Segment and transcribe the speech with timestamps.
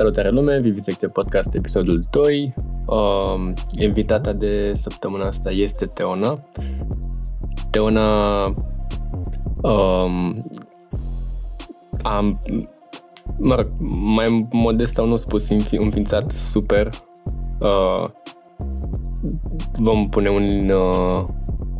[0.00, 2.54] Salutare lume, Vivisecție Podcast, episodul 2.
[2.86, 6.38] Uh, invitata de săptămâna asta este Teona.
[7.70, 8.44] Teona
[9.62, 10.46] um,
[12.02, 12.40] am,
[13.38, 13.66] mă rog,
[14.04, 16.90] mai modest sau nu spus, înființat super.
[17.60, 18.08] Uh,
[19.72, 21.24] vom pune un, uh,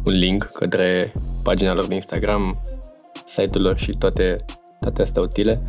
[0.04, 1.12] un link către
[1.42, 2.60] pagina lor de Instagram,
[3.26, 4.36] site-ul lor și toate,
[4.80, 5.62] toate astea utile.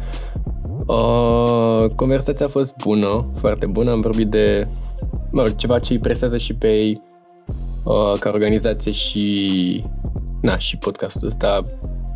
[0.88, 3.92] Uh, conversația a fost bună, foarte bună.
[3.92, 4.68] Am vorbit de
[5.32, 7.02] mă rog, ceva ce îi presează și pe ei
[7.86, 9.84] uh, ca organizație și
[10.42, 11.66] na, și podcastul ăsta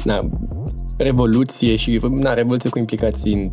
[0.04, 0.30] na,
[0.98, 3.52] revoluție și na, revoluție cu implicații în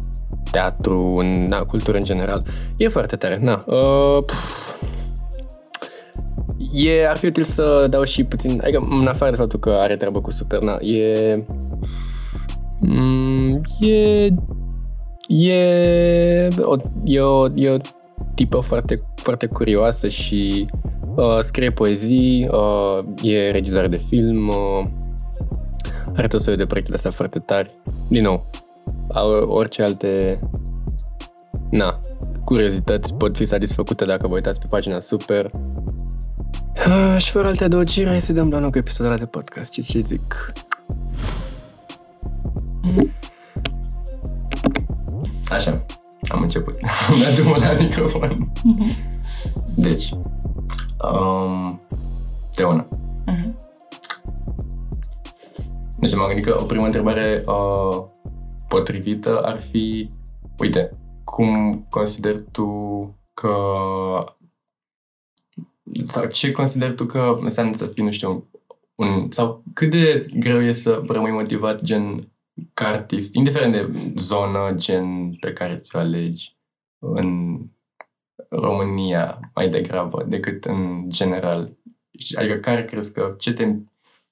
[0.51, 2.45] teatru, în na, cultură în general.
[2.77, 3.39] E foarte tare.
[3.41, 4.75] Na, uh, pf,
[6.73, 9.97] e, ar fi util să dau și puțin, adică în afară de faptul că are
[9.97, 11.45] treabă cu super, na, e,
[12.81, 14.29] mm, e
[15.35, 17.77] E o, e o, e o
[18.35, 20.67] tipă foarte, foarte curioasă și
[21.17, 24.83] uh, scrie poezii, uh, e regizare de film, uh,
[26.17, 27.81] are tot soiul de proiectele astea foarte tari.
[28.09, 28.47] Din nou,
[29.47, 30.41] orice alte
[31.71, 32.01] na,
[32.45, 35.51] curiozități pot fi satisfăcute dacă vă uitați pe pagina super.
[36.87, 39.71] Uh, și fără alte adăugiri, hai să dăm la nou cu episodul de podcast.
[39.71, 40.53] Ce, ce zic?
[42.83, 43.11] Mm.
[45.53, 45.87] Așa,
[46.29, 46.81] am început.
[47.19, 48.53] Mi-a drumul la microfon.
[49.75, 50.11] Deci,
[51.13, 51.81] um,
[52.55, 52.89] Teona.
[53.31, 53.55] Uh-huh.
[55.99, 58.01] Deci m-am gândit că o primă întrebare uh,
[58.69, 60.11] potrivită ar fi,
[60.59, 60.91] uite,
[61.25, 62.71] cum consideri tu
[63.35, 63.55] că
[66.05, 68.49] sau ce consideri tu că înseamnă să fii, nu știu,
[68.95, 72.32] un, sau cât de greu e să rămâi motivat gen
[72.75, 76.57] ca artist, indiferent de zonă, gen pe care ți-o alegi
[76.99, 77.59] în
[78.49, 81.77] România mai degrabă decât în general?
[82.35, 83.75] Adică care crezi că, ce te,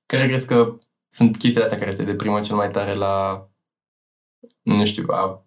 [0.06, 0.78] care crezi că
[1.08, 3.48] sunt chestiile astea care te deprimă cel mai tare la,
[4.62, 5.42] nu știu, a,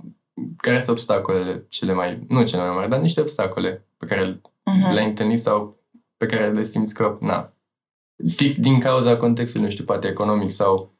[0.58, 4.94] care sunt obstacolele cele mai, nu cele mai mari, dar niște obstacole pe care uh-huh.
[4.94, 5.82] le-ai întâlnit sau
[6.18, 7.54] pe care le simți că, na,
[8.28, 10.93] fix din cauza contextului, nu știu, poate economic sau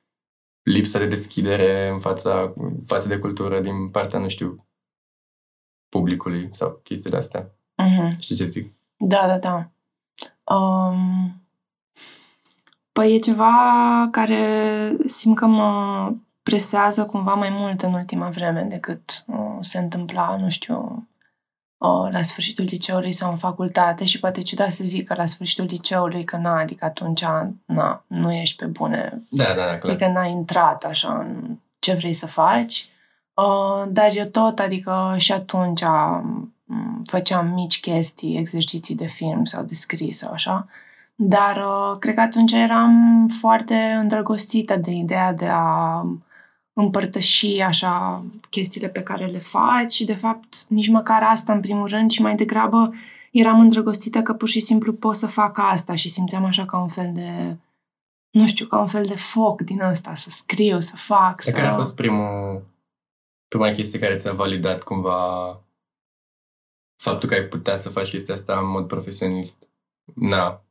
[0.64, 2.54] lipsa de deschidere în fața,
[2.86, 4.68] față de cultură din partea, nu știu,
[5.90, 7.52] publicului sau chestiile astea.
[7.84, 8.20] Uh-huh.
[8.20, 8.74] Știi ce zic?
[8.98, 9.72] Da, da, da.
[10.56, 11.42] Um,
[12.92, 13.54] păi e ceva
[14.12, 16.14] care simt că mă
[16.44, 21.08] presează cumva mai mult în ultima vreme decât uh, se întâmpla, nu știu,
[22.12, 26.24] la sfârșitul liceului sau în facultate și poate ciudat să zic că la sfârșitul liceului
[26.24, 27.26] că na, adică atunci
[27.66, 29.22] na, nu ești pe bune.
[29.30, 29.94] Da, da, da, clar.
[29.94, 32.88] Adică n-ai intrat așa în ce vrei să faci.
[33.34, 35.84] Uh, dar eu tot, adică și atunci
[37.06, 40.68] făceam mici chestii, exerciții de film sau de scris sau așa.
[41.16, 46.02] Dar uh, cred că atunci eram foarte îndrăgostită de ideea de a
[46.74, 51.88] împărtăși așa chestiile pe care le faci și de fapt nici măcar asta în primul
[51.88, 52.94] rând, ci mai degrabă
[53.32, 56.88] eram îndrăgostită că pur și simplu pot să fac asta și simțeam așa ca un
[56.88, 57.58] fel de
[58.34, 61.52] nu știu, ca un fel de foc din ăsta, să scriu, să fac, să...
[61.52, 62.66] Care a fost primul,
[63.48, 65.62] prima chestie care ți-a validat cumva
[67.02, 69.68] faptul că ai putea să faci chestia asta în mod profesionist?
[70.16, 70.64] Na,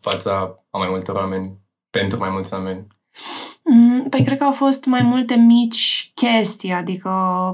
[0.00, 1.58] fața a mai multor oameni,
[1.90, 2.86] pentru mai mulți oameni.
[3.62, 7.10] Mm, păi cred că au fost mai multe mici chestii, adică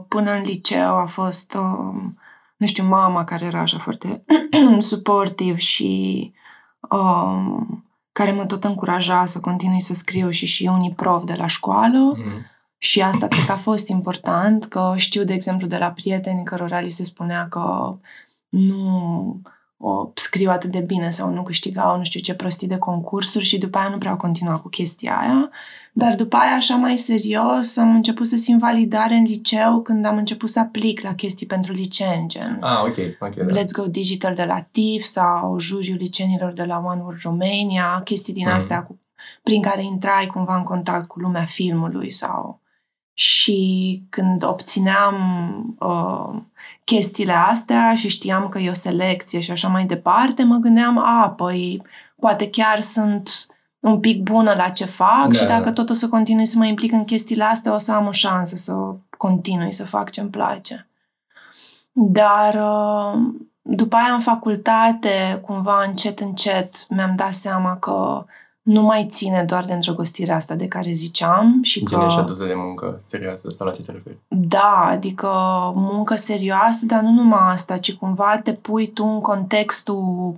[0.09, 2.19] până în liceu a fost, um,
[2.57, 4.25] nu știu, mama care era așa foarte
[4.79, 6.33] suportiv și
[6.91, 11.47] um, care mă tot încuraja să continui să scriu și și unii prof de la
[11.47, 11.99] școală.
[11.99, 12.47] Mm.
[12.79, 16.81] Și asta cred că a fost important, că știu, de exemplu, de la prieteni cărora
[16.81, 17.97] li se spunea că
[18.49, 19.41] nu
[19.87, 23.59] o scriu atât de bine sau nu câștigau nu știu ce prostii de concursuri și
[23.59, 25.51] după aia nu prea au continuat cu chestia aia.
[25.93, 30.17] Dar după aia, așa mai serios, am început să simt validare în liceu când am
[30.17, 33.61] început să aplic la chestii pentru liceni, gen ah, okay, okay, da.
[33.61, 38.33] Let's Go Digital de la TIF sau juriul licenilor de la One World Romania, chestii
[38.33, 38.55] din mm.
[38.55, 38.99] astea cu,
[39.43, 42.61] prin care intrai cumva în contact cu lumea filmului sau
[43.15, 45.17] și când obțineam
[45.79, 46.43] uh,
[46.85, 51.31] chestiile astea și știam că e o selecție și așa mai departe, mă gândeam, a,
[51.31, 51.83] păi
[52.21, 53.47] poate chiar sunt
[53.81, 55.73] un pic bună la ce fac da, și dacă da.
[55.73, 58.57] tot o să continui să mă implic în chestiile astea, o să am o șansă
[58.57, 58.75] să
[59.19, 60.89] continui să fac ce-mi place.
[61.93, 63.21] Dar uh,
[63.63, 68.25] după aia în facultate, cumva încet, încet, mi-am dat seama că
[68.65, 72.09] nu mai ține doar de îndrăgostirea asta de care ziceam și Gen că...
[72.09, 74.19] și doză de muncă serioasă sau la ce te referi?
[74.29, 75.29] Da, adică
[75.75, 80.37] muncă serioasă, dar nu numai asta, ci cumva te pui tu în contextul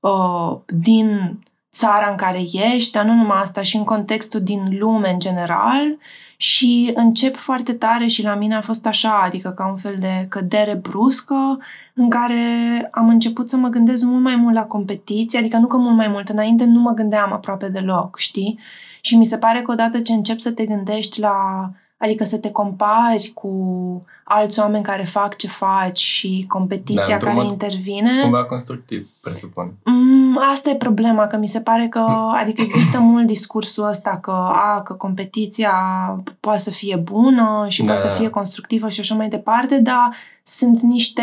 [0.00, 1.38] uh, din
[1.76, 2.40] țara în care
[2.74, 5.98] ești, dar nu numai asta, și în contextul din lume în general
[6.36, 10.26] și încep foarte tare și la mine a fost așa, adică ca un fel de
[10.28, 11.58] cădere bruscă
[11.94, 12.38] în care
[12.90, 16.08] am început să mă gândesc mult mai mult la competiție, adică nu că mult mai
[16.08, 18.58] mult, înainte nu mă gândeam aproape deloc, știi?
[19.00, 22.50] Și mi se pare că odată ce începi să te gândești la Adică să te
[22.50, 23.50] compari cu
[24.24, 28.10] alți oameni care fac ce faci și competiția Da, într-un care mod intervine.
[28.22, 29.72] Cumva constructiv, presupun.
[29.84, 34.30] Mm, asta e problema, că mi se pare că, adică există mult discursul ăsta că,
[34.52, 35.72] a, că competiția
[36.40, 38.32] poate să fie bună și Da, poate să da, fie da.
[38.32, 40.14] constructivă și așa mai departe, dar
[40.48, 41.22] sunt niște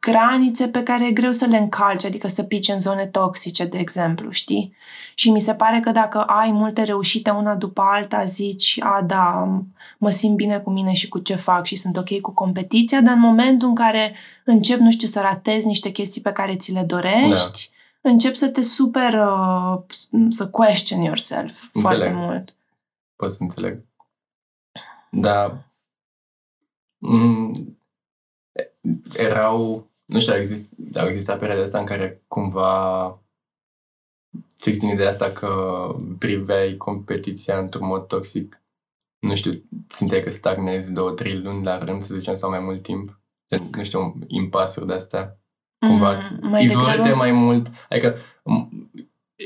[0.00, 3.78] granițe pe care e greu să le încalci, adică să pici în zone toxice, de
[3.78, 4.74] exemplu, știi?
[5.14, 9.48] Și mi se pare că dacă ai multe reușite una după alta, zici, a, da,
[9.98, 13.14] mă simt bine cu mine și cu ce fac și sunt ok cu competiția, dar
[13.14, 14.14] în momentul în care
[14.44, 17.70] încep, nu știu, să ratezi niște chestii pe care ți le dorești,
[18.00, 18.10] da.
[18.10, 19.80] încep să te super, uh,
[20.28, 21.98] să question yourself Înțeleg.
[21.98, 22.54] foarte mult.
[23.16, 23.84] Pot să înțeleg.
[25.10, 25.70] Dar
[26.98, 27.76] mm,
[29.16, 33.16] erau, nu știu, au, exist, au existat perioade asta în care cumva
[34.56, 35.50] fix din ideea asta că
[36.18, 38.62] priveai competiția într-un mod toxic,
[39.18, 42.82] nu știu, simțeai că stagnezi două, trei luni la rând, să zicem, sau mai mult
[42.82, 43.20] timp.
[43.54, 45.36] Gen, Nu știu, impasuri de-astea.
[45.86, 47.16] Cumva Mm, mai izvorâte degrabă?
[47.16, 47.66] mai mult.
[47.88, 48.68] Adică m-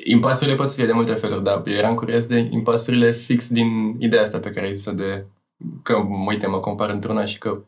[0.04, 3.96] impasurile pot să fie de multe feluri, dar eu eram curios de impasurile fix din
[3.98, 5.26] ideea asta pe care ai zis-o de
[5.82, 5.96] că,
[6.26, 7.62] uite, mă compar într-una și că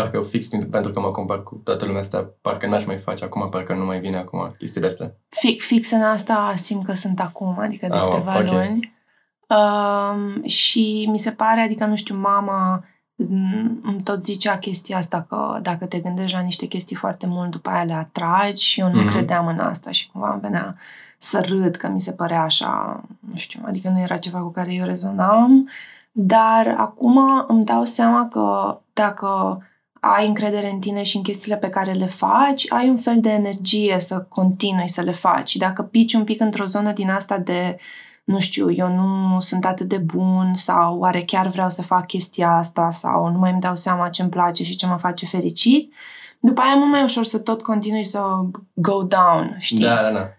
[0.00, 3.24] parcă fix pentru pentru că mă compar cu toată lumea asta, parcă n-aș mai face
[3.24, 5.14] acum, parcă nu mai vine acum chestiile astea.
[5.28, 8.50] Fi- Fix în asta simt că sunt acum, adică de Ah, câteva ok.
[8.50, 8.96] luni.
[9.48, 12.84] Um, și mi se pare, adică, nu știu, mama
[13.28, 17.50] mm, îmi tot zicea chestia asta că dacă te gândești la niște chestii foarte mult,
[17.50, 19.10] după aia le atragi și eu nu Mhm.
[19.12, 20.76] credeam în asta și cumva îmi venea
[21.18, 23.00] să râd că mi se părea așa,
[23.30, 25.68] nu știu, adică nu era ceva cu care eu rezonam,
[26.12, 29.62] dar acum îmi dau seama că dacă
[30.00, 33.30] ai încredere în tine și în chestiile pe care le faci, ai un fel de
[33.30, 35.48] energie să continui să le faci.
[35.48, 37.76] Și dacă pici un pic într-o zonă din asta de,
[38.24, 42.50] nu știu, eu nu sunt atât de bun sau oare chiar vreau să fac chestia
[42.50, 45.92] asta sau nu mai îmi dau seama ce îmi place și ce mă face fericit,
[46.40, 48.20] după aia e mult mai ușor să tot continui să
[48.74, 49.80] go down, știi?
[49.80, 50.37] Da, da, da.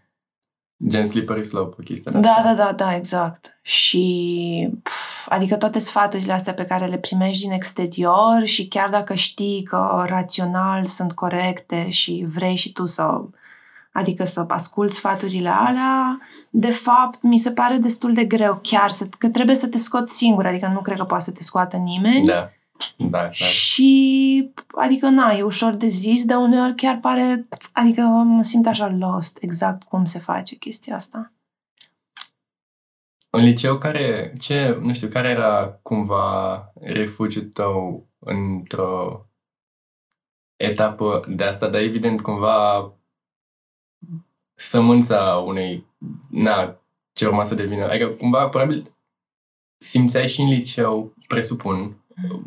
[0.87, 3.59] Gen slippery slope, chestia Da, da, da, da, exact.
[3.61, 9.13] Și, pf, adică toate sfaturile astea pe care le primești din exterior și chiar dacă
[9.13, 13.21] știi că rațional sunt corecte și vrei și tu să,
[13.91, 19.07] adică să asculți sfaturile alea, de fapt, mi se pare destul de greu chiar să,
[19.17, 22.25] că trebuie să te scoți singur, adică nu cred că poate să te scoată nimeni.
[22.25, 22.49] Da,
[22.97, 23.29] da, da.
[23.29, 28.87] Și, adică, na, e ușor de zis, dar uneori chiar pare, adică mă simt așa
[28.87, 31.33] lost exact cum se face chestia asta.
[33.29, 39.25] În liceu, care, ce, nu știu, care era cumva refugiul tău într-o
[40.55, 42.93] etapă de asta, dar evident cumva
[44.55, 45.85] sămânța unei,
[46.29, 46.79] na,
[47.13, 48.93] ce urma să devină, adică cumva probabil
[49.77, 51.98] simțeai și în liceu, presupun,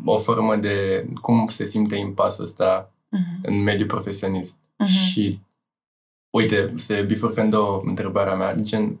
[0.05, 3.39] o formă de cum se simte impasul ăsta Mhm.
[3.41, 4.57] în mediul profesionist.
[4.77, 4.89] Mhm.
[4.89, 5.39] Și,
[6.29, 8.55] uite, se bifurcă în două întrebarea mea.
[8.55, 8.99] Gen,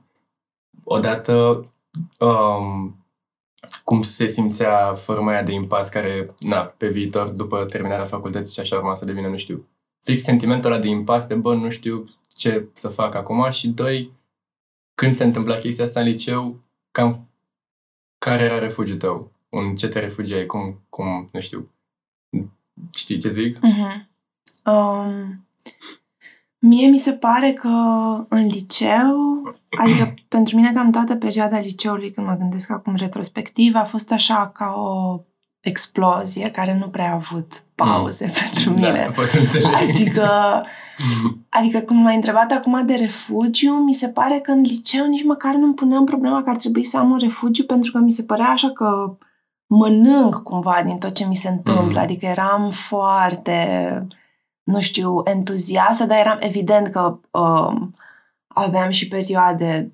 [0.83, 1.65] odată,
[2.19, 2.97] um,
[3.83, 8.59] cum se simțea forma aia de impas care, na, pe viitor, după terminarea facultății și
[8.59, 9.67] așa urma să devină, nu știu,
[10.03, 14.11] fix sentimentul ăla de impas, de bă, nu știu ce să fac acum și doi,
[14.95, 16.59] când se întâmpla chestia asta în liceu,
[16.91, 17.27] cam
[18.17, 19.31] care era refugiul tău?
[19.55, 20.45] În ce te refugiai?
[20.45, 21.71] Cum, cum nu știu,
[22.93, 23.59] știi ce zic?
[23.61, 24.09] Mhm.
[24.65, 25.47] Um,
[26.59, 27.67] mie mi se pare că
[28.29, 33.83] în liceu, adică pentru mine cam toată perioada liceului, când mă gândesc acum retrospectiv, a
[33.83, 35.21] fost așa ca o
[35.59, 39.05] explozie care nu prea a avut pauze pentru mine.
[39.07, 39.73] Da, pot să înțeleg.
[39.73, 40.29] Adică,
[41.59, 45.55] adică când m-ai întrebat acum de refugiu, mi se pare că în liceu nici măcar
[45.55, 48.49] nu-mi puneam problema că ar trebui să am un refugiu pentru că mi se părea
[48.49, 49.17] așa că
[49.75, 51.97] mănânc cumva din tot ce mi se întâmplă.
[51.97, 52.03] Mm.
[52.03, 54.07] Adică eram foarte,
[54.63, 57.95] nu știu, entuziastă, dar eram evident că um,
[58.47, 59.91] aveam și perioade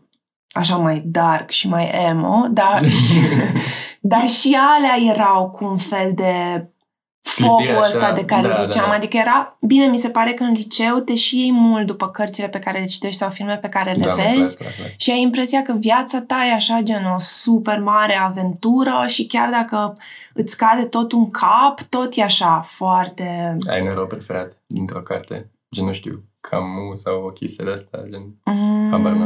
[0.49, 2.81] așa mai dark și mai emo, dar,
[4.11, 6.78] dar și alea erau cu un fel de Sclipire
[7.21, 8.85] focul așa, ăsta de care da, ziceam.
[8.89, 8.95] da.
[8.95, 12.47] Adică era, bine, mi se pare că în liceu te și iei mult după cărțile
[12.49, 14.57] pe care le citești sau filme pe care le Da, mă, vezi.
[14.57, 14.93] clar, clar, clar.
[14.97, 19.49] Și ai impresia că viața ta e așa gen o super mare aventură și chiar
[19.49, 19.97] dacă
[20.33, 23.57] îți cade tot un cap, tot e așa foarte...
[23.69, 25.49] Ai un erou preferat dintr-o carte?
[25.75, 29.19] Gen, nu știu, Camus sau o chestie de asta, gen Mm, Habar mm,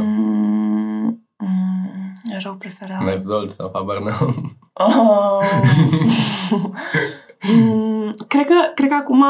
[2.24, 3.02] erou preferat.
[3.02, 4.56] Merzold sau habar n-am.
[4.72, 5.40] Oh.
[7.56, 9.24] Mm, cred, că, cred că acum,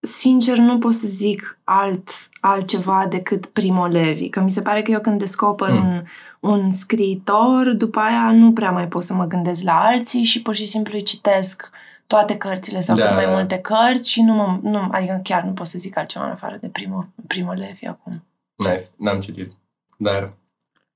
[0.00, 2.08] sincer, nu pot să zic alt,
[2.40, 4.28] altceva decât Primo Levi.
[4.28, 5.76] Că mi se pare că eu când descoper Mm.
[5.86, 6.04] un,
[6.50, 10.54] un scriitor, după aia nu prea mai pot să mă gândesc la alții și pur
[10.54, 11.70] și simplu îi citesc
[12.06, 13.30] toate cărțile sau Da, cât mai da.
[13.32, 16.56] multe cărți și nu mă, nu, adică chiar nu pot să zic altceva în afară
[16.60, 18.24] de Primo, Primo Levi acum.
[18.54, 19.52] Nice, n-am citit.
[19.98, 20.32] Dar,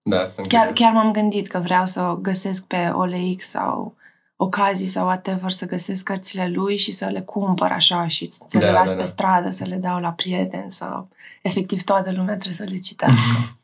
[0.03, 0.79] da, sunt Chiar, curios.
[0.79, 3.97] chiar m-am gândit că vreau să o găsesc pe OLX sau
[4.37, 8.65] ocazii sau whatever, să găsesc cărțile lui și să le cumpăr așa și să Da,
[8.67, 9.05] le las da, pe da.
[9.05, 11.05] stradă, să le dau la prieteni, să
[11.43, 13.21] efectiv toată lumea trebuie să le citească.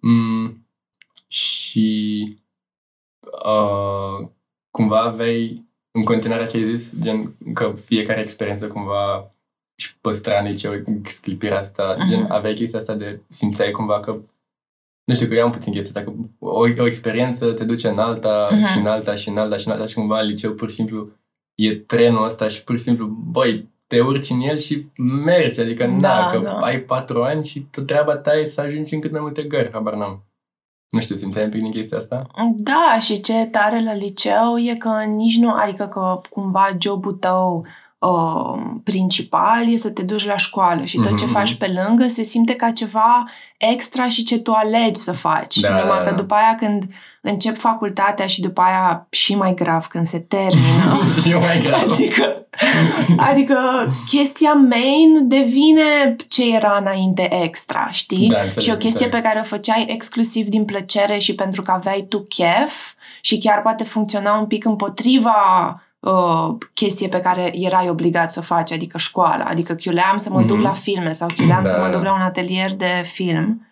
[0.00, 0.66] Mm,
[1.26, 2.38] și
[3.44, 4.28] uh,
[4.70, 9.30] cumva aveai, în continuare ce ai zis, gen că fiecare experiență cumva
[9.74, 10.72] își păstra în liceu
[11.04, 12.08] sclipirea asta, Mhm.
[12.08, 14.16] gen aveai chestia asta de simțeai cumva că
[15.08, 17.98] nu știu, că eu am puțin chestia asta, că o, o experiență te duce în
[17.98, 18.64] alta Mhm.
[18.64, 20.74] și în alta și în alta și în alta și cumva în liceu pur și
[20.74, 21.08] simplu
[21.54, 24.86] e trenul ăsta și pur și simplu, băi, te urci în el și
[25.24, 26.52] mergi, adică Da, na, că da.
[26.52, 29.70] ai patru ani și tot treaba ta e să ajungi în cât mai multe gări,
[29.72, 30.22] habar n-am.
[30.90, 32.26] Nu știu, simțeai un pic din chestia asta?
[32.56, 37.12] Da, și ce e tare la liceu e că nici nu, adică că cumva jobul
[37.12, 37.66] tău
[37.98, 41.58] uh, principal e să te duci la școală și tot ce Mhm, faci mhm.
[41.58, 43.24] pe lângă se simte ca ceva
[43.56, 45.56] extra și ce tu alegi să faci.
[45.56, 46.16] Da, Numai da, că da.
[46.16, 46.82] după aia când
[47.20, 51.00] încep facultatea și după aia și mai grav când se termină.
[51.22, 51.90] și eu mai grav.
[51.90, 52.46] Adică,
[53.16, 58.28] adică chestia main devine ce era înainte extra, știi?
[58.28, 59.10] Da, înțeleg, și o chestie înțeleg.
[59.24, 63.62] pe care o făceai exclusiv din plăcere și pentru că aveai tu chef și chiar
[63.62, 65.36] poate funcționa un pic împotriva
[66.00, 69.44] uh, chestie pe care erai obligat să o faci, adică școala.
[69.44, 70.64] Adică chiuleam să mă duc Mhm.
[70.64, 71.90] la filme sau chiuleam Da, să mă da.
[71.90, 73.62] duc la un atelier de film.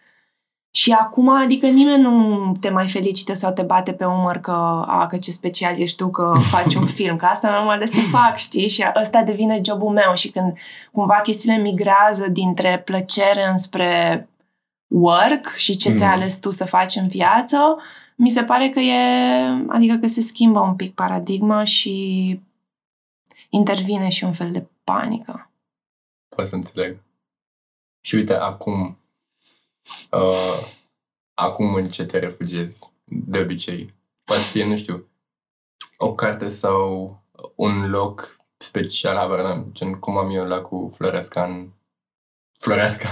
[0.70, 5.06] Și acum, adică nimeni nu te mai felicită sau te bate pe umăr că, a,
[5.06, 8.36] că ce special ești tu că faci un film, că asta mi-am ales să fac,
[8.36, 8.68] știi?
[8.68, 10.54] Și ăsta devine jobul meu și când
[10.92, 14.28] cumva chestiile migrează dintre plăcere înspre
[14.88, 15.96] work și ce Mm.
[15.96, 17.76] ți-ai ales tu să faci în viață,
[18.16, 18.94] mi se pare că e,
[19.68, 22.40] adică că se schimbă un pic paradigma și
[23.48, 25.50] intervine și un fel de panică.
[26.28, 26.98] Pot să înțeleg.
[28.00, 28.98] Și uite, acum,
[30.10, 30.66] uh,
[31.34, 33.94] acum în ce te refugiezi, de obicei?
[34.24, 35.08] Poate să fie, nu știu,
[35.96, 37.18] o carte sau
[37.54, 41.68] un loc special, habar n-am, gen cum am eu la cu Floresca în...
[42.58, 43.08] Floresca,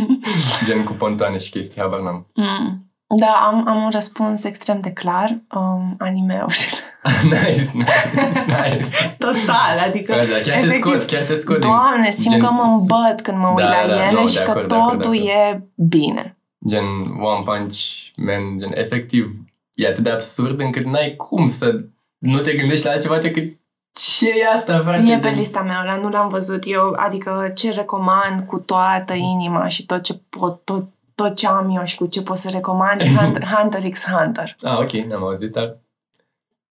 [0.66, 2.26] gen cu pontoane și chestii, habar n-am.
[2.34, 2.89] Mm.
[3.16, 5.38] Da, am, am un răspuns extrem de clar.
[5.54, 6.68] Um, anime-uri.
[7.22, 9.16] nice, nice, nice.
[9.18, 10.12] Total, adică...
[10.12, 11.68] Frate, dar chiar te efectiv, scot, chiar te scot din...
[11.70, 14.34] Doamne, simt gen- că mă îmbăt când mă uit Da, la da, ele nu, și
[14.34, 15.54] de că acord, de acord, de totul acord.
[15.54, 16.36] e bine.
[16.68, 16.84] Gen
[17.20, 17.78] One Punch
[18.16, 19.30] Man, gen efectiv,
[19.74, 21.80] e atât de absurd încât n-ai cum să
[22.18, 23.58] nu te gândești la altceva decât
[23.92, 25.10] ce e asta, frate?
[25.10, 25.36] E pe gen...
[25.36, 30.02] lista mea, ăla nu l-am văzut eu, adică ce recomand cu toată inima și tot
[30.02, 30.88] ce pot, tot,
[31.22, 34.56] tot ce am eu și cu ce pot să recomand, e Hunter, Hunter x Hunter.
[34.62, 35.78] Ah, ok, n-am auzit, dar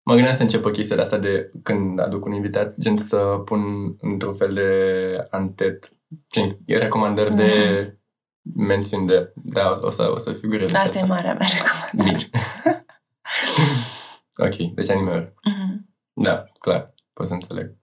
[0.03, 3.17] mă gândeam să încep o chestie de asta de când aduc un invitat, gen să
[3.45, 3.61] pun
[4.01, 5.91] într-un fel de antet,
[6.29, 7.51] gen recomandări de
[8.55, 12.17] mențiuni de, da, o să, o să figureze și Asta e marea mea recomandare.
[12.17, 12.29] Bine.
[14.47, 15.85] ok, deci anime Mhm.
[16.13, 17.75] Da, clar, pot să înțeleg.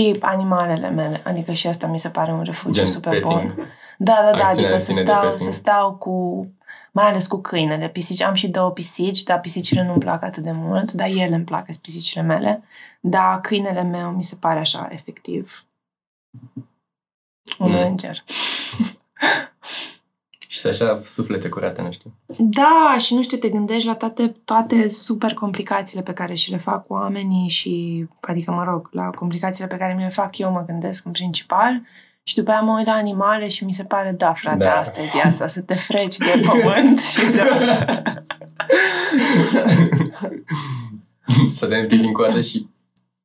[0.00, 3.54] Mm, Și animalele mele, adică și asta mi se pare un refugiu gen super petting.
[3.54, 3.66] bun.
[3.98, 5.38] Da, da, da, Acțiunea adică în să sine de stau, petting.
[5.48, 6.46] să stau cu,
[6.92, 7.88] mai ales cu câinele.
[7.88, 11.44] Pisici, am și două pisici, dar pisicile nu-mi plac atât de mult, dar ele îmi
[11.44, 12.62] plac, sunt pisicile mele.
[13.00, 15.66] Dar câinele meu mi se pare așa, efectiv,
[17.58, 17.78] un Mm.
[17.82, 18.24] înger.
[20.58, 22.12] Și așa suflete curate, nu știu.
[22.38, 26.56] Da, și nu știu, te gândești la toate, toate super complicațiile pe care și le
[26.56, 30.64] fac oamenii și, adică, mă rog, la complicațiile pe care mi le fac eu mă
[30.66, 31.82] gândesc în principal
[32.22, 34.78] și după aia mă uit la animale și mi se pare, da, frate, Da.
[34.78, 37.42] asta e viața, să te freci de pământ și să...
[41.58, 42.68] să te împic din coadă și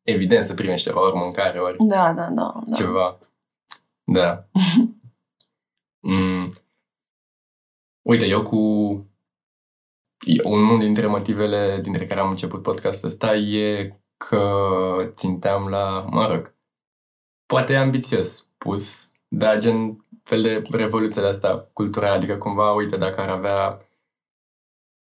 [0.03, 2.53] evident să primești ceva, ori mâncare, ori Da, da, da.
[2.65, 2.75] da.
[2.75, 3.17] ceva.
[4.03, 4.41] Da.
[6.01, 6.47] Mm.
[8.09, 8.57] Uite, eu cu
[10.43, 16.55] unul dintre motivele dintre care am început podcastul ăsta e că ținteam la, mă rog,
[17.45, 23.21] poate ambițios pus, dar gen fel de revoluție de asta culturală, adică cumva, uite, dacă
[23.21, 23.87] ar avea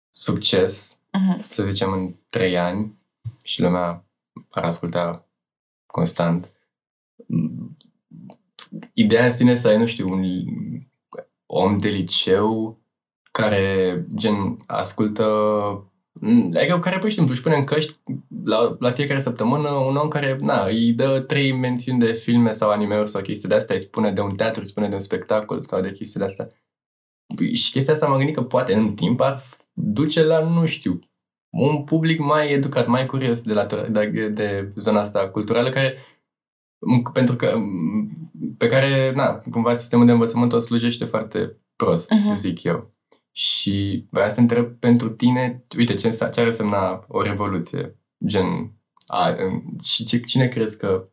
[0.10, 1.46] succes, Mhm.
[1.50, 2.98] să zicem, în trei ani
[3.44, 4.06] și lumea
[4.50, 5.28] ar asculta
[5.86, 6.52] constant,
[8.94, 10.24] ideea în sine să ai, nu știu, un
[11.46, 12.79] om de liceu
[13.42, 15.24] care, gen, ascultă
[16.56, 17.96] Adică care, pur și simplu, își pune în căști
[18.44, 22.70] la, la fiecare săptămână un om care, na, îi dă trei mențiuni de filme sau
[22.70, 25.64] anime-uri sau chestii de astea, îi spune de un teatru, îi spune de un spectacol
[25.66, 26.50] sau de chestii de astea.
[27.54, 29.44] Și chestia asta m-am gândit că poate în timp ar
[29.74, 31.00] duce la, nu știu,
[31.50, 35.96] un public mai educat, mai curios de, la, de, de zona asta culturală, care
[37.14, 37.60] pentru că
[38.58, 42.34] pe care, na, cumva sistemul de învățământ o slujește foarte prost, Mhm.
[42.34, 42.92] zic eu.
[43.32, 47.98] Și vreau să întreb pentru tine, uite, ce, însa- ce ar însemna o revoluție?
[48.26, 48.72] Gen,
[49.08, 51.10] a, în- și ce, cine crezi că,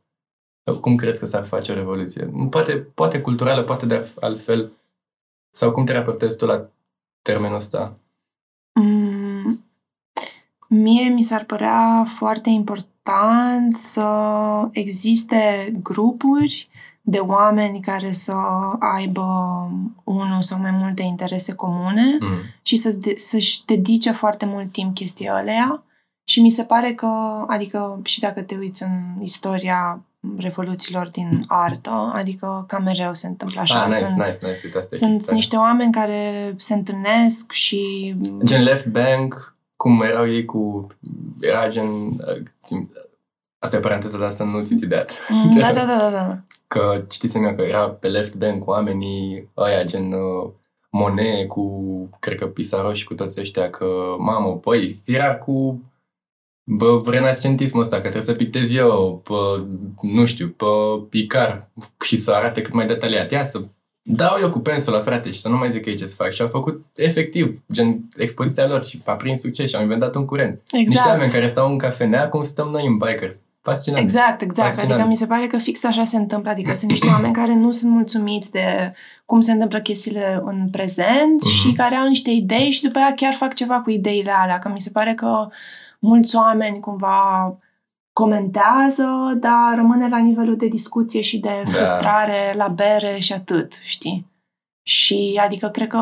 [0.80, 2.30] cum crezi că s-ar face o revoluție?
[2.50, 4.72] Poate, poate culturală, poate de altfel,
[5.50, 6.70] sau cum te raportezi tu la
[7.22, 7.98] termenul ăsta?
[8.80, 9.64] Mm,
[10.68, 14.08] Mie mi s-ar părea foarte important să
[14.72, 16.68] existe grupuri
[17.08, 18.34] de oameni care să
[18.78, 19.24] aibă
[20.04, 22.36] unul sau mai multe interese comune Mm.
[22.62, 25.82] și să, să-și dedice foarte mult timp chestia alea.
[26.28, 27.06] Și mi se pare că,
[27.48, 30.00] adică și dacă te uiți în istoria
[30.38, 33.80] revoluțiilor din artă, adică cam mereu se întâmplă așa.
[33.82, 35.34] ah, nice, sunt nice, nice, uite, asta e sunt chestia.
[35.34, 38.14] niște oameni care se întâlnesc și...
[38.44, 40.86] Gen Left Bank, cum erau ei cu...
[41.40, 41.86] Era gen...
[42.06, 42.90] uh, țin-
[43.58, 45.12] Asta e paranteză, dar să nu ți ideat.
[45.28, 46.38] Mm, Da, da, da, da, da.
[46.66, 50.50] Că știți eu că era pe Left Bank oamenii ăia gen uh,
[50.90, 55.82] Monet cu, cred că Pissarro și cu toți ăștia, că, mamă, păi, firar cu
[56.64, 59.66] bă, renascentismul ăsta, că trebuie să pictez eu, pe,
[60.00, 60.64] nu știu, pe
[61.08, 61.70] picar
[62.04, 63.30] și să arate cât mai detaliat.
[63.30, 63.62] Ia să
[64.08, 66.30] dau eu cu pensula, frate, și să nu mai zic ei ce să fac.
[66.30, 70.24] Și au făcut efectiv, gen, expoziția lor și a prins succes și au inventat un
[70.24, 70.60] curent.
[70.72, 71.06] Niște Exact.
[71.08, 73.40] oameni care stau în cafenea, cum stăm noi în bikers.
[73.62, 74.02] Fascinant.
[74.02, 74.68] Exact, exact.
[74.68, 74.90] Fascinant.
[74.92, 76.50] Adică mi se pare că fix așa se întâmplă.
[76.50, 78.92] Adică sunt niște oameni care nu sunt mulțumiți de
[79.24, 81.50] cum se întâmplă chestiile în prezent Mhm.
[81.52, 84.58] și care au niște idei și după aia chiar fac ceva cu ideile alea.
[84.58, 85.48] Că mi se pare că
[85.98, 87.56] mulți oameni cumva
[88.22, 89.06] comentează,
[89.40, 91.70] dar rămâne la nivelul de discuție și de Da.
[91.70, 94.26] frustrare la bere și atât, știi?
[94.82, 95.98] Și adică cred că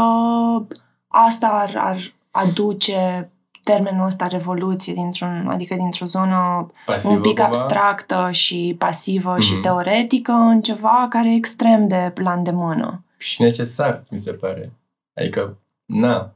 [1.09, 3.31] asta ar, ar aduce
[3.63, 7.45] termenul ăsta revoluție dintr-un, adică dintr-o zonă Pasivă, un pic cumva?
[7.45, 9.63] abstractă și pasivă și Mhm.
[9.63, 13.05] teoretică în ceva care e extrem de la îndemână.
[13.19, 14.73] și necesar, mi se pare.
[15.21, 16.35] Adică, na,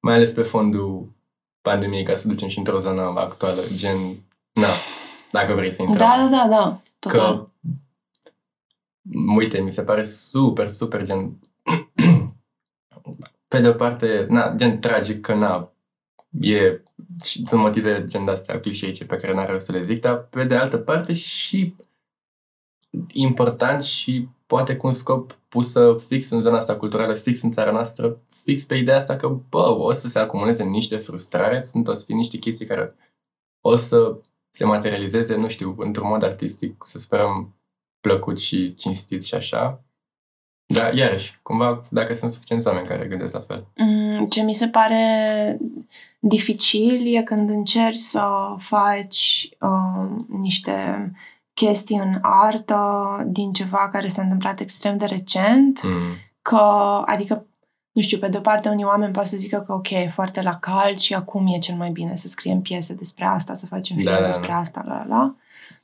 [0.00, 1.12] mai ales pe fondul
[1.64, 3.98] pandemiei, ca să ducem și într-o zonă actuală, gen,
[4.52, 4.68] na,
[5.30, 6.08] dacă vrei să intrăm.
[6.08, 7.36] Da, da, da, da, total.
[7.36, 7.48] Că,
[9.36, 11.38] uite, mi se pare super, super, gen,
[13.48, 15.72] pe de o parte, na, gen tragic că, na,
[16.40, 16.82] e,
[17.24, 20.44] și sunt motive gen de-astea clișeice pe care n-are rost să le zic, dar pe
[20.44, 21.74] de altă parte și
[23.12, 27.70] important și poate cu un scop pusă fix în zona asta culturală, fix în țara
[27.70, 31.94] noastră, fix pe ideea asta că, bă, o să se acumuleze niște frustrare, sunt o
[31.94, 32.94] să fie niște chestii care
[33.60, 34.16] o să
[34.50, 37.54] se materializeze, nu știu, într-un mod artistic, să sperăm
[38.00, 39.82] plăcut și cinstit și așa.
[40.66, 43.66] Dar, iarăși, cumva, dacă sunt suficienți oameni care gândesc la fel.
[43.76, 45.58] Mm, Ce mi se pare
[46.18, 51.10] dificil e când încerci să faci uh, niște
[51.54, 52.78] chestii în artă
[53.26, 56.00] din ceva care s-a întâmplat extrem de recent, Mm.
[56.42, 56.56] că,
[57.06, 57.46] adică,
[57.94, 60.56] nu știu, pe de-o parte unii oameni pot să zică că ok, e foarte la
[60.56, 64.02] cald și acum e cel mai bine să scriem piese despre asta, să facem Da,
[64.02, 64.56] film da, despre da.
[64.58, 65.34] asta, la la la.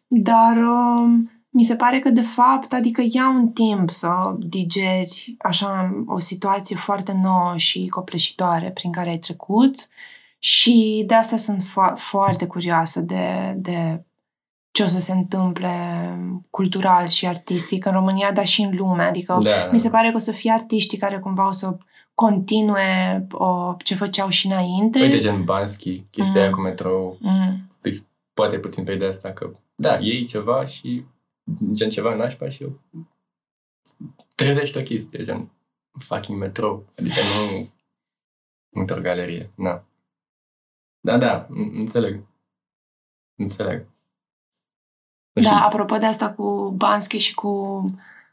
[0.06, 5.90] Dar um, mi se pare că de fapt, adică ia un timp să digeri așa
[6.06, 9.88] o situație foarte nouă și copleșitoare prin care ai trecut
[10.38, 14.04] și de asta sunt fo- foarte curioasă de, de
[14.70, 15.70] ce o să se întâmple
[16.50, 19.02] cultural și artistic în România, dar și în lume.
[19.02, 21.76] Adică Da, mi se pare că o să fie artiștii care cumva o să
[22.14, 25.00] continue o, ce făceau și înainte.
[25.02, 26.40] Uite, gen Bansky, chestia Mm.
[26.46, 27.68] aia cu metrou, Mm.
[27.80, 31.04] fix, poate puțin pe ideea asta că, da, iei ceva și
[31.72, 32.78] gen ceva nașpa și eu
[34.34, 35.50] trezești o chestie, gen
[35.98, 36.84] fucking metrou.
[36.98, 37.68] Adică nu
[38.80, 39.84] într-o galerie, na.
[41.00, 42.20] Da, da, n- înțeleg.
[43.34, 43.86] Înțeleg.
[45.32, 45.62] Nu Da, știu.
[45.64, 47.84] apropo de asta cu Bansky și cu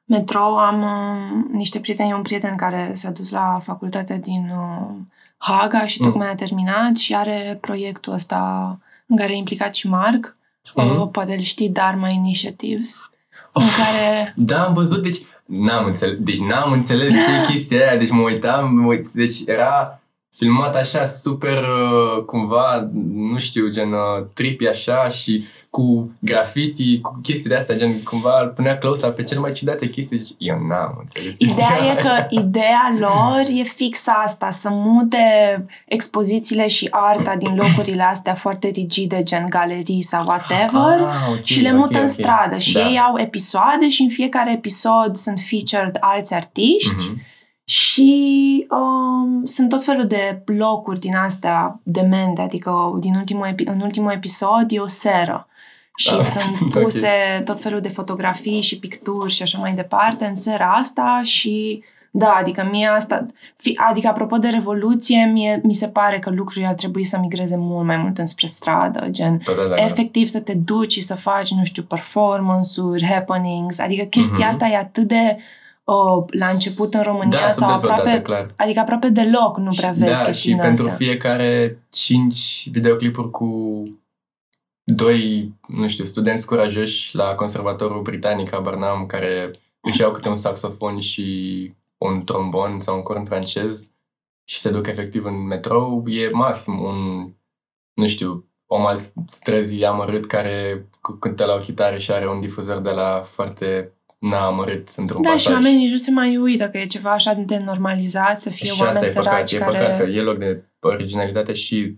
[0.06, 4.96] metrou am uh, niște prieteni, un prieten care s-a dus la facultatea din uh,
[5.38, 6.08] Haga și Mm.
[6.08, 10.36] tocmai a terminat și are proiectul ăsta în care e implicat și Marc,
[10.76, 11.00] Mhm.
[11.02, 13.12] uh, poate îl știi, Dharma Initiatives,
[13.54, 14.34] în care...
[14.36, 18.22] Da, am văzut, deci n-am înțeles, deci n-am înțeles ce e chestia aia, deci mă
[18.22, 20.02] uitam, mă uit, deci era
[20.38, 27.20] filmat așa super, uh, cumva, nu știu, gen uh, trippy așa și cu graffiti, cu
[27.24, 30.56] chestii de astea, gen cumva îl punea close pe cel mai ciudate chestii, deci eu
[30.68, 32.02] n-am înțeles chestia Ideea e aia.
[32.02, 35.18] că ideea lor e fix asta, să mute
[35.86, 41.62] expozițiile și arta din locurile astea foarte rigide, gen galerii sau whatever, Ah, ok, și
[41.62, 42.10] le ok, mută în ok.
[42.10, 42.58] stradă.
[42.58, 42.80] Și Da.
[42.90, 47.22] ei au episoade și în fiecare episod sunt featured alți artiști Mhm.
[47.70, 53.82] Și um, sunt tot felul de blocuri din astea demente, adică din ultimul epi- în
[53.82, 55.48] ultimul episod e o seră
[55.96, 56.82] și Ah, sunt ok.
[56.82, 57.08] puse
[57.46, 62.30] tot felul de fotografii și picturi și așa mai departe în sera asta și da,
[62.40, 63.26] adică mie asta,
[63.56, 67.56] fi, adică apropo de revoluție, mie, mi se pare că lucrurile ar trebui să migreze
[67.58, 69.84] mult mai mult înspre stradă, gen Da, da, da, da.
[69.84, 74.54] efectiv să te duci și să faci, nu știu, performance-uri, happenings, adică chestia Mhm.
[74.54, 75.42] asta e atât de uh,
[76.32, 78.54] la început în România Da, sau subdezvoltată, aproape, clar.
[78.58, 80.98] adică aproape deloc nu prea vezi da, și chestiile pentru astea.
[80.98, 83.48] fiecare cinci videoclipuri cu
[84.84, 90.36] doi, nu știu, studenți curajoși la conservatorul britanic, habar n-am, care își iau câte un
[90.36, 93.90] saxofon și un trombon sau un corn francez
[94.44, 97.30] și se duc efectiv în metrou, e maxim un,
[97.94, 98.98] nu știu, om al
[99.30, 103.92] străzii amărât care cu- cântă la o chitară și are un difuzor de la foarte
[104.18, 105.46] na amărât într-un Da, pasaj.
[105.46, 108.66] și oamenii nici nu se mai uită că e ceva așa de normalizat să fie
[108.66, 109.78] și asta oameni e păcat, săraci e care...
[109.78, 111.98] păcat că e loc de originalitate și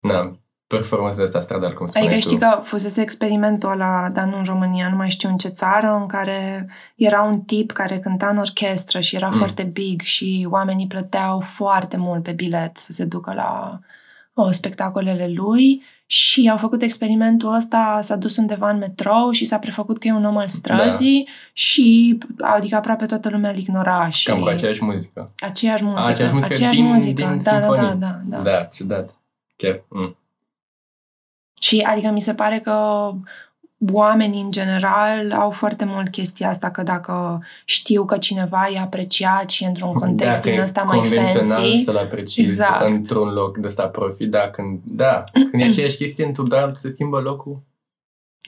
[0.00, 2.34] na, performance de asta stradal, cum spuneai Adică tu.
[2.34, 5.96] știi că fusese experimentul ăla, dar nu în România, nu mai știu în ce țară,
[6.00, 9.36] în care era un tip care cânta în orchestră și era Mm.
[9.36, 13.78] foarte big și oamenii plăteau foarte mult pe bilet să se ducă la
[14.34, 19.58] o, spectacolele lui și au făcut experimentul ăsta, s-a dus undeva în metrou și s-a
[19.58, 21.32] prefăcut că e un om al străzii Da.
[21.52, 25.32] și adică aproape toată lumea îl ignora și Cam cu aceeași muzică.
[25.38, 26.08] aceeași muzică.
[26.10, 27.12] aceeași muzică aceeași din- muzică.
[27.12, 27.98] din da, da, da, simfonii.
[28.00, 28.42] da, da.
[28.42, 29.16] Da, ciudat.
[29.56, 29.82] Chiar.
[29.88, 30.16] Mm.
[31.60, 33.10] Și adică mi se pare că
[33.92, 39.50] oamenii în general au foarte mult chestia asta că dacă știu că cineva e apreciat
[39.50, 42.86] și e într-un context Dacă din e ăsta mai convențional fancy, să-l apreciezi Exact.
[42.86, 46.88] într-un loc de ăsta profit, da, când, da, când e aceeași chestie, tu da, se
[46.90, 47.58] schimbă locul.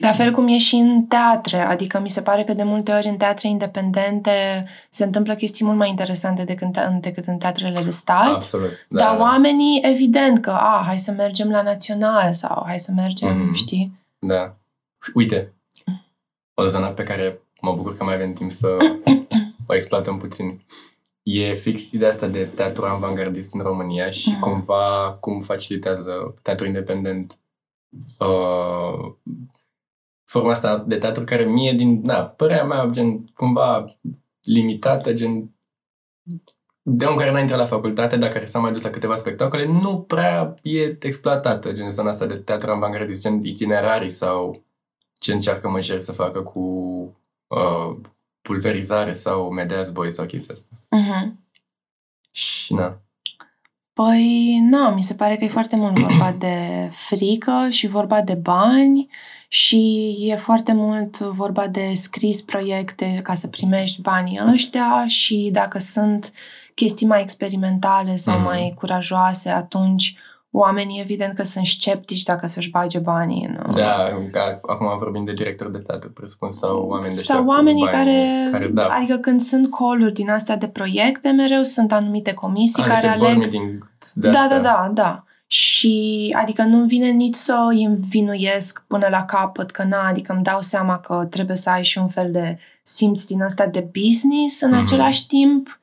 [0.01, 3.07] la fel cum e și în teatre, adică mi se pare că de multe ori
[3.07, 7.89] în teatre independente se întâmplă chestii mult mai interesante decât, în- decât în teatrele de
[7.89, 8.33] stat.
[8.33, 8.85] Absolut.
[8.89, 9.21] Da, Dar da.
[9.21, 13.53] oamenii, evident că, a, hai să mergem la național sau hai să mergem, Mhm.
[13.53, 13.91] știi?
[14.19, 14.53] Da.
[15.13, 15.53] Uite,
[16.53, 18.77] o zonă pe care mă bucur că mai avem timp să
[19.67, 20.65] o exploatăm puțin.
[21.23, 24.39] E fix ideea asta de teatru avantgardist în România și Mhm.
[24.39, 27.39] cumva cum facilitează teatru independent
[28.19, 29.13] uh,
[30.25, 33.97] forma asta de teatru care mie din, da, părerea mea, gen, cumva
[34.41, 35.53] limitată, gen
[36.81, 39.65] de om care n-a intrat la facultate, dar care s-a mai dus la câteva spectacole,
[39.65, 44.63] nu prea e exploatată, gen zona asta de teatru avantgardist, gen itinerarii sau
[45.19, 46.59] ce încearcă Măjer să facă cu
[47.47, 47.97] uh,
[48.41, 50.69] pulverizare sau Medea's Boy sau chestia asta.
[50.89, 51.39] Mhm.
[52.31, 53.01] Și na.
[53.93, 58.33] Păi, nu, mi se pare că e foarte mult vorba de frică și vorba de
[58.33, 59.07] bani
[59.47, 65.77] și e foarte mult vorba de scris proiecte ca să primești banii ăștia și dacă
[65.77, 66.33] sunt
[66.75, 68.43] chestii mai experimentale sau Mhm.
[68.43, 70.17] mai curajoase, atunci
[70.51, 73.73] oamenii evident că sunt sceptici dacă să-și bage banii în...
[73.75, 78.47] Da, ca, acum vorbim de director de teatru, presupun, sau oameni de sau oamenii care,
[78.51, 82.85] care da, adică când sunt call din astea de proiecte, mereu sunt anumite comisii a,
[82.85, 84.59] care niște board aleg meeting de da, astea.
[84.59, 85.23] da, da, da.
[85.47, 90.43] Și adică nu vine nici să îi învinuiesc până la capăt că na, adică îmi
[90.43, 94.61] dau seama că trebuie să ai și un fel de simț din asta de business,
[94.61, 94.79] în Mhm.
[94.79, 95.78] același timp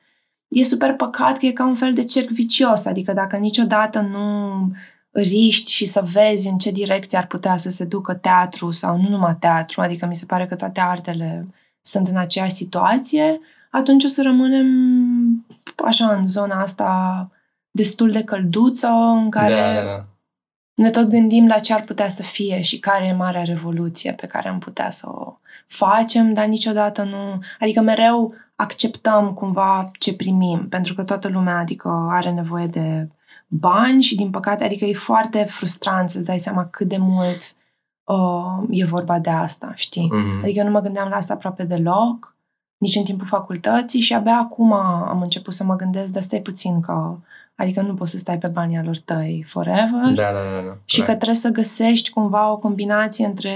[0.47, 4.55] e super păcat că e ca un fel de cerc vicios, adică dacă niciodată nu
[5.11, 9.09] riști și să vezi în ce direcție ar putea să se ducă teatru sau nu
[9.09, 11.47] numai teatru, adică mi se pare că toate artele
[11.81, 13.39] sunt în aceeași situație,
[13.71, 14.67] atunci o să rămânem
[15.85, 17.29] așa în zona asta
[17.71, 20.05] destul de călduță în care Da, da, da.
[20.73, 24.27] ne tot gândim la ce ar putea să fie și care e marea revoluție pe
[24.27, 27.39] care am putea să o facem, dar niciodată nu...
[27.59, 33.09] Adică mereu acceptăm cumva ce primim, pentru că toată lumea adică are nevoie de
[33.47, 37.55] bani și din păcate, adică e foarte frustrant să-ți dai seama cât de mult
[38.03, 40.09] uh, e vorba de asta, știi?
[40.11, 40.43] Mhm.
[40.43, 42.35] Adică eu nu mă gândeam la asta aproape deloc
[42.77, 46.81] nici în timpul facultății și abia acum am început să mă gândesc, dar stai puțin
[46.81, 47.17] că
[47.57, 50.13] Adică nu poți să stai pe banii alor tăi forever.
[50.13, 50.61] Da, da, da.
[50.65, 50.77] da.
[50.85, 53.53] Și că trebuie să găsești cumva o combinație între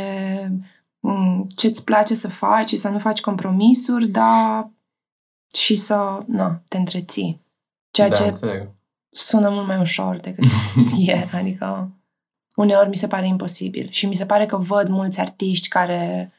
[1.00, 4.70] mm, ce îți place să faci și să nu faci compromisuri, dar
[5.54, 7.42] și să na, te întreții.
[7.92, 8.70] Ceea da, ce înțeleg.
[9.10, 10.46] sună mult mai ușor decât
[11.08, 11.28] e.
[11.32, 11.92] Adică
[12.56, 13.88] uneori mi se pare imposibil.
[13.90, 16.32] Și mi se pare că văd mulți artiști care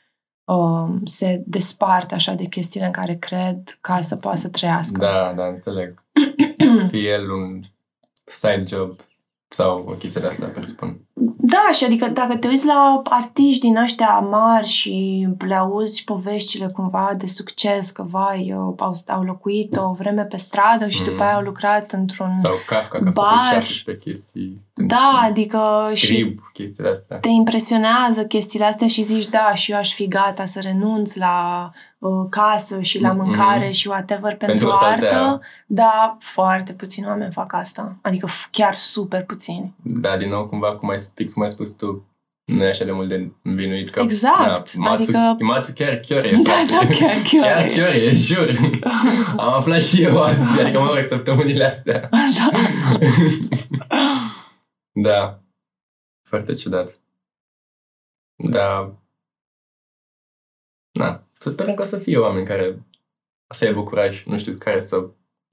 [0.45, 4.99] uh, se despart așa de chestiile în care cred ca să poată să trăiască.
[4.99, 6.03] Da, da, înțeleg.
[6.91, 7.63] Fie el un
[8.25, 9.01] side job
[9.49, 11.07] sau o chestie de asta, presupun.
[11.37, 16.67] Da, și adică dacă te uiți la artiști din ăștia mari și le auzi poveștile
[16.67, 21.07] cumva de succes, că vai, au, au locuit o vreme pe stradă și mm.
[21.07, 23.27] după aia au lucrat într-un Sau Kafka, că bar.
[23.27, 24.61] a făcut 17 chestii.
[24.75, 27.19] Da, adică Scrib, și chestiile astea.
[27.19, 31.71] te impresionează chestiile astea și zici, da, și eu aș fi gata să renunț la
[31.99, 33.17] uh, casă și la Mm-mm.
[33.17, 35.21] mâncare și whatever pentru, Pentru o saltea.
[35.21, 37.97] artă, dar foarte puțini oameni fac asta.
[38.03, 39.75] Adică f- chiar super puțini.
[39.83, 42.07] Da, din nou, cumva, cum ai, fix cum ai spus tu,
[42.45, 44.01] nu e așa de mult de învinuit că...
[44.01, 46.31] Exact, Da, Matsu, adică- Matsu chiar chiar e.
[46.43, 47.69] Da, da, chiar chiar Chiar e.
[47.69, 48.49] chiar e, jur.
[49.37, 52.09] Am aflat și eu azi, adică mă rog, săptămânile astea.
[52.39, 52.51] da.
[54.95, 55.43] Da.
[56.29, 57.01] Foarte ciudat.
[58.51, 58.97] Da.
[60.99, 61.27] Na.
[61.39, 62.83] Să sperăm că o să fie oameni care
[63.55, 65.11] să aibă curaj, nu știu, care să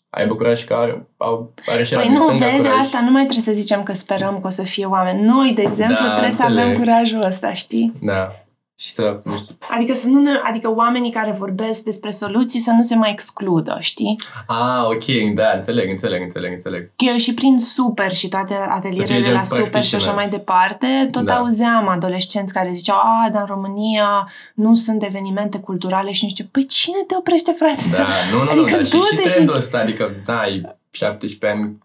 [0.09, 2.79] aibă curaj că are, au, are și Păi la nu, stânga vezi, curaj.
[2.79, 5.21] asta nu mai trebuie să zicem că sperăm că o să fie oameni.
[5.21, 6.77] Noi, de exemplu, Da, trebuie să avem înțeleg.
[6.79, 7.93] curajul ăsta, știi?
[8.01, 8.43] Da.
[8.81, 12.71] Și să, nu știu, Adică să nu ne, adică oamenii care vorbesc despre soluții să
[12.71, 14.15] nu se mai excludă, știi?
[14.47, 16.83] Ah, ok, da, înțeleg, înțeleg, înțeleg, înțeleg.
[16.95, 20.31] Că eu și prin super și toate atelierele gen la super și așa mai practitioners.
[20.31, 21.35] departe, tot Da.
[21.37, 26.45] auzeam adolescenți care ziceau, a, dar în România nu sunt evenimente culturale și nu știu,
[26.51, 27.81] păi cine te oprește, frate?
[27.83, 30.39] să- Da, nu, nu, Adică nu, dar și, du-te și și- trendul ăsta, adică, da,
[30.39, 31.77] ai 17 ani,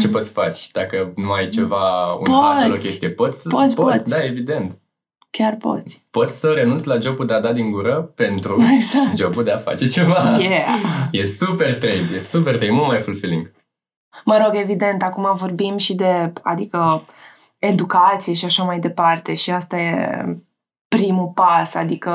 [0.00, 0.70] ce poți să faci?
[0.70, 2.46] Dacă nu ai ceva, un Poți.
[2.46, 4.10] hustle, o chestie, poți să, Poți, poți.
[4.10, 4.76] da, evident.
[5.38, 6.04] Chiar poți.
[6.10, 9.16] Poți să renunți la jobul de a da din gură pentru Exact.
[9.16, 10.36] jobul de a face ceva.
[10.38, 10.66] Yeah.
[11.10, 13.52] E super trade, e super trade, mult mai fulfilling.
[14.24, 17.02] Mă rog, evident, acum vorbim și de, adică,
[17.58, 20.24] educație și așa mai departe și asta e
[20.88, 22.10] primul pas, adică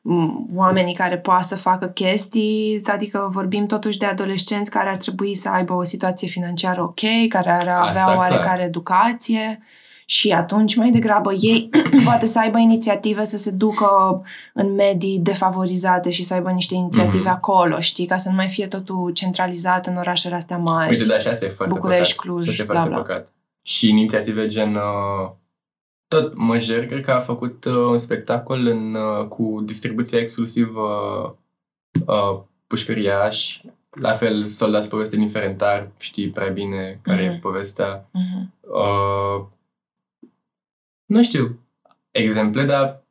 [0.00, 5.34] m, oamenii care poate să facă chestii, adică vorbim totuși de adolescenți care ar trebui
[5.34, 8.16] să aibă o situație financiară ok, care ar avea Asta, o clar.
[8.16, 9.62] oarecare educație
[10.06, 11.70] și atunci mai degrabă ei
[12.04, 14.22] poate să aibă inițiative să se ducă
[14.54, 17.32] în medii defavorizate și să aibă niște inițiative Mhm.
[17.32, 20.90] acolo, știi, ca să nu mai fie totul centralizat în orașele astea mari.
[20.90, 22.26] Uite, da, și asta e foarte București, păcat.
[22.32, 23.02] Cluj, Asta e bla, foarte bla.
[23.02, 23.32] păcat.
[23.62, 24.74] Și inițiative gen...
[24.74, 25.30] Uh,
[26.08, 30.88] tot Măjer, cred că a făcut uh, un spectacol în, uh, cu distribuția exclusivă
[32.06, 33.60] uh, pușcăriaș.
[34.00, 37.32] La fel, Soldați poveste din Ferentar, știi prea bine care Mhm.
[37.32, 38.08] e povestea.
[38.10, 38.52] Mhm.
[38.60, 39.44] Uh,
[41.12, 41.58] nu știu
[42.10, 43.04] exemple, dar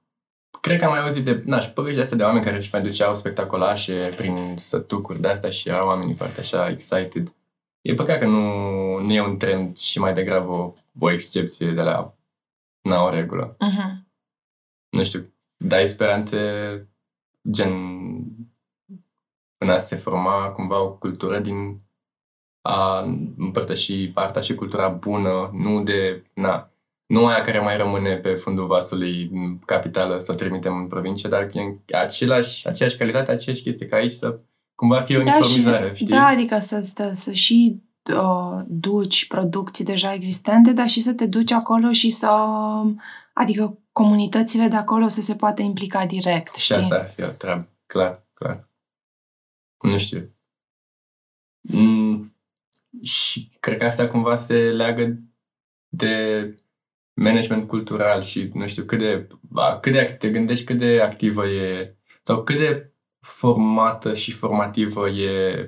[0.62, 2.82] cred că am mai auzit de, na, și povești astea de oameni care își mai
[2.82, 7.36] duceau spectacolașe prin sătucuri de astea și erau oamenii foarte așa excited.
[7.82, 11.82] E păcat că nu, nu e un trend și mai degrabă o, o excepție de
[11.82, 12.16] la
[12.82, 13.56] na, o regulă.
[13.60, 14.08] Mhm.
[14.90, 16.40] Nu știu, dai speranțe
[17.52, 17.72] gen
[19.58, 21.82] în a se forma cumva o cultură din
[22.62, 23.00] a
[23.38, 26.72] împărtăși arta și cultura bună, nu de, na,
[27.12, 31.30] nu aia care mai rămâne pe fundul vasului în capitală să o trimitem în provincie,
[31.30, 34.40] dar e același, aceeași calitate, aceeași chestie ca aici să
[34.76, 36.08] cumva fie o Da, uniformizare, și, știi?
[36.08, 37.82] da, adică să, să, să și
[38.14, 42.28] uh, duci producții deja existente, dar și să te duci acolo și să...
[43.34, 46.76] Adică comunitățile de acolo să se poată implica direct, Și știi?
[46.76, 48.70] asta ar fi o treabă, clar, clar.
[49.80, 50.36] Nu știu.
[51.62, 52.36] Mm,
[53.02, 55.20] și cred că asta cumva se leagă
[55.88, 56.44] de
[57.22, 61.48] management cultural și nu știu cât de, ba, cât de te gândești cât de activă
[61.48, 65.68] e sau cât de formată și formativă e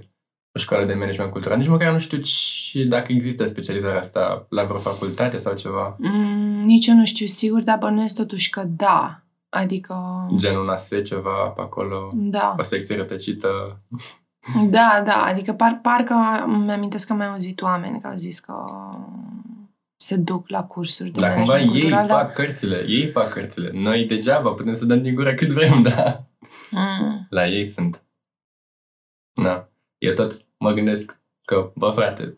[0.56, 1.58] o școală de management cultural.
[1.58, 5.96] Nici măcar nu știu și dacă există specializarea asta la vreo facultate sau ceva.
[6.00, 9.24] Mm, nici eu nu știu sigur, dar bănuiesc totuși că da.
[9.50, 9.96] Adică...
[10.36, 12.56] Gen un ASE ceva pe acolo, Da.
[12.60, 13.80] o secție rătăcită.
[14.70, 16.16] Da, da, adică par, parcă
[16.48, 18.54] mi-amintesc că am mai auzit oameni că au zis că
[20.04, 23.70] se duc la cursuri de Dar cumva management ei cultural, fac cărțile, ei fac cărțile.
[23.74, 26.24] Noi degeaba putem să dăm din gură cât vrem, dar
[26.72, 27.28] Mm.
[27.30, 28.04] la ei sunt.
[29.34, 29.70] Na.
[29.98, 32.38] Eu tot mă gândesc că, bă frate,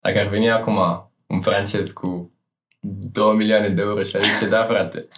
[0.00, 0.78] dacă ar veni acum
[1.26, 2.32] un francez cu
[2.80, 5.08] 2 milioane de euro și ar zice, da frate,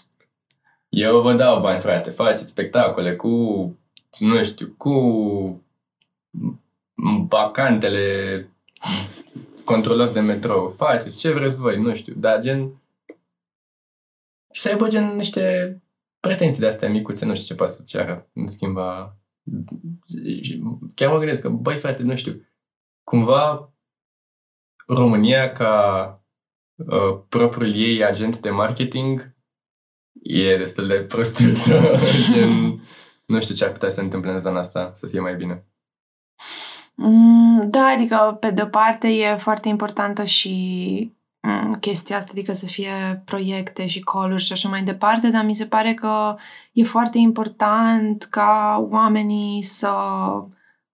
[0.88, 3.28] eu vă dau bani, frate, faceți spectacole cu
[4.18, 4.94] nu știu, cu
[7.28, 8.48] vacantele
[9.66, 12.82] controlor de metrou, faceți ce vreți voi, nu știu, dar gen
[14.52, 15.76] și să aibă gen niște
[16.20, 19.16] pretenții de astea micuțe, nu știu ce poate să ceară în schimba
[20.94, 22.46] chiar mă gândesc că, băi frate, nu știu,
[23.04, 23.74] cumva
[24.86, 26.24] România ca
[26.74, 29.34] uh, propriul ei agent de marketing
[30.22, 31.98] e destul de prostuță,
[32.32, 32.82] gen,
[33.26, 35.66] nu știu ce ar putea să se întâmple în zona asta, să fie mai bine.
[36.98, 42.52] Mm, da, adică pe de o parte e foarte importantă și mm, chestia asta, adică
[42.52, 46.36] să fie proiecte și coluri și așa mai departe, dar mi se pare că
[46.72, 49.90] e foarte important ca oamenii să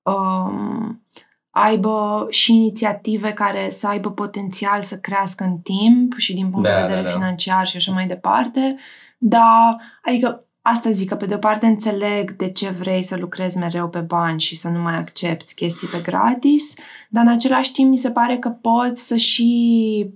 [0.03, 1.03] um,
[1.51, 6.75] aibă și inițiative care să aibă potențial să crească în timp și din punct da,
[6.75, 7.15] de vedere da, da.
[7.15, 8.77] financiar și așa mai departe,
[9.19, 13.59] dar, adică, asta zic că pe de o parte înțeleg de ce vrei să lucrezi
[13.59, 16.75] mereu pe bani și să nu mai accepti chestii pe gratis,
[17.09, 20.11] dar în același timp mi se pare că poți să și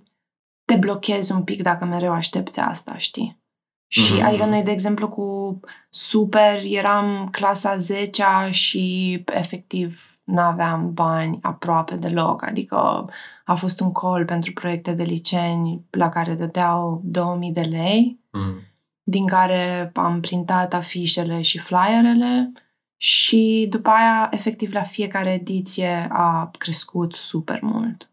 [0.65, 3.45] te blochezi un pic dacă mereu aștepți asta, știi?
[3.89, 4.25] Și mm-hmm.
[4.25, 11.97] adică noi, de exemplu, cu super eram clasa 10 și efectiv nu aveam bani aproape
[11.97, 12.43] deloc.
[12.43, 13.11] Adică
[13.45, 18.61] a fost un call pentru proiecte de liceni la care dădeau 2000 de lei, mm.
[19.09, 22.53] Din care am printat afișele și flyerele
[22.97, 28.11] și după aia, efectiv, la fiecare ediție a crescut super mult.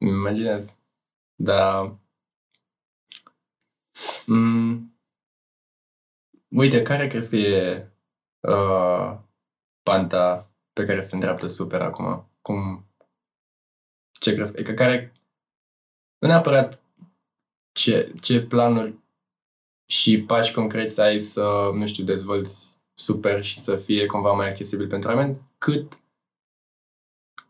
[0.00, 0.76] Imaginez.
[1.34, 1.96] Da.
[4.26, 4.98] Mm.
[6.48, 7.88] Uite, care crezi că e
[8.40, 9.18] uh,
[9.82, 12.28] panta pe care se îndreaptă super acum?
[12.42, 12.86] Cum,
[14.20, 14.52] ce crezi?
[14.52, 15.12] Adică care,
[16.18, 16.82] nu neapărat
[17.72, 19.02] ce, ce planuri
[19.86, 24.88] și pași concreți ai să, nu știu, dezvolți super și să fie cumva mai accesibil
[24.88, 25.98] pentru oameni, cât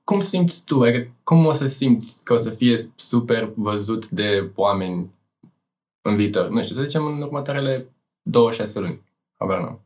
[0.05, 0.83] cum simți tu?
[0.83, 5.11] Adică cum o să simți că o să fie super văzut de oameni
[6.03, 6.49] în viitor?
[6.49, 7.89] Nu știu, să zicem în următoarele
[8.23, 9.03] 26 luni.
[9.39, 9.81] Habar nu.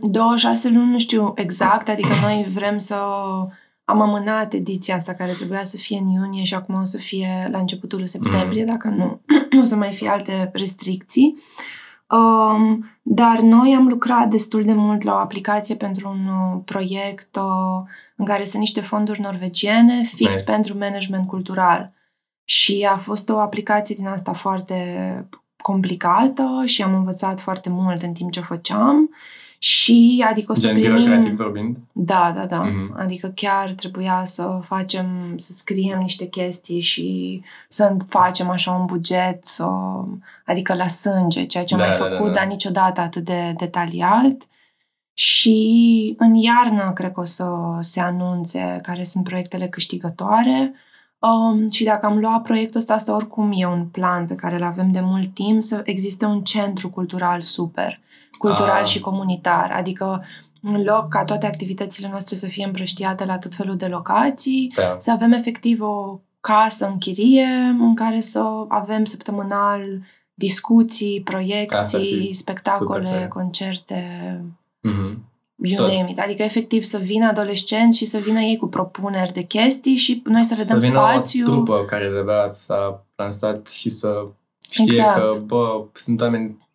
[0.10, 2.96] 26 luni, nu știu exact, adică noi vrem să
[3.92, 7.48] am amânat ediția asta care trebuia să fie în iunie și acum o să fie
[7.50, 8.66] la începutul septembrie, mm.
[8.66, 8.88] dacă
[9.50, 11.38] nu o să mai fie alte restricții.
[12.06, 17.36] Um, dar noi am lucrat destul de mult la o aplicație pentru un uh, proiect
[17.36, 20.50] uh, în care sunt niște fonduri norvegiene fix nice.
[20.50, 21.92] pentru management cultural.
[22.44, 28.12] Și a fost o aplicație din asta foarte complicată și am învățat foarte mult în
[28.12, 29.10] timp ce o făceam
[29.62, 31.36] și adică o să Gen primim...
[31.36, 31.76] vorbind?
[31.92, 32.68] Da, da, da.
[32.68, 32.96] Mm-hmm.
[32.96, 39.44] Adică chiar trebuia să facem, să scriem niște chestii și să facem așa un buget,
[39.44, 39.66] să,
[40.44, 42.38] adică la sânge, ceea ce am da, mai da, făcut, da, da.
[42.38, 44.48] dar niciodată atât de detaliat.
[45.12, 47.46] Și în iarnă cred că o să
[47.80, 50.74] se anunțe care sunt proiectele câștigătoare.
[51.18, 54.62] Um, și dacă am luat proiectul ăsta, asta oricum e un plan pe care îl
[54.62, 58.00] avem de mult timp, să existe un centru cultural super,
[58.42, 58.86] cultural ah.
[58.86, 59.70] și comunitar.
[59.70, 60.24] Adică
[60.62, 64.96] în loc ca toate activitățile noastre să fie împrăștiate la tot felul de locații, da.
[64.98, 69.82] să avem efectiv o casă în chirie în care să avem săptămânal
[70.34, 74.04] discuții, proiecții, spectacole, super, concerte.
[74.88, 75.30] Mm-hmm
[75.62, 75.92] you Tot.
[75.92, 76.18] name it.
[76.18, 80.44] Adică, efectiv, să vină adolescenți și să vină ei cu propuneri de chestii și noi
[80.44, 81.44] să le dăm să spațiu.
[81.44, 84.26] Să o trupă care de s-a lansat și să
[84.70, 85.18] știe exact.
[85.18, 86.68] că, bă, sunt oameni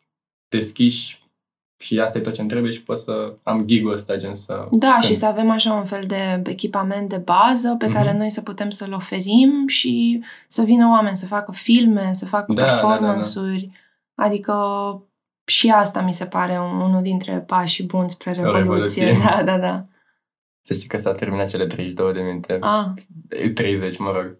[0.49, 1.26] deschiși
[1.79, 4.67] și asta e tot ce îmi trebuie și pot să am gigul ăsta, gen să...
[4.71, 5.03] Da, când...
[5.03, 7.93] și să avem așa un fel de echipament de bază pe mm-hmm.
[7.93, 12.53] care noi să putem să-l oferim și să vină oameni să facă filme, să facă
[12.53, 13.61] da, performance-uri.
[13.61, 13.71] Da, da,
[14.15, 14.25] da.
[14.25, 14.53] Adică
[15.45, 19.05] și asta mi se pare unul dintre pașii buni spre revoluție.
[19.05, 19.17] revoluție.
[19.29, 19.85] Da, da, da.
[20.61, 22.57] Să știi că s-a terminat cele 32 de minute.
[22.61, 22.85] Ah.
[23.53, 24.37] 30, mă rog.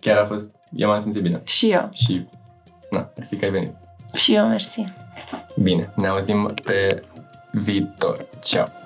[0.00, 0.54] Chiar a fost...
[0.72, 1.42] Eu m-am simțit bine.
[1.44, 1.90] Și eu.
[1.92, 2.26] Și...
[2.90, 3.72] Na, mersi că ai venit.
[4.14, 4.84] Și eu, mersi.
[5.56, 7.02] Bine, ne auzim pe
[7.52, 8.26] viitor.
[8.40, 8.83] Ciao.